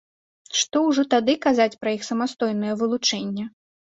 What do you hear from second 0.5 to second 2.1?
Што ўжо тады казаць пра іх